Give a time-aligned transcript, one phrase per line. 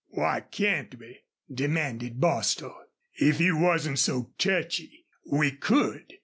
[0.07, 1.19] "Why can't we?"
[1.53, 2.75] demanded Bostil.
[3.13, 6.13] "If you wasn't so touchy we could.